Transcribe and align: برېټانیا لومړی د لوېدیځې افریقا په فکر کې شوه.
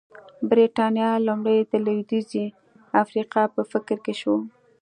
برېټانیا 0.49 1.09
لومړی 1.27 1.57
د 1.71 1.73
لوېدیځې 1.85 2.45
افریقا 3.03 3.43
په 3.55 3.61
فکر 3.71 3.97
کې 4.05 4.13
شوه. 4.21 4.39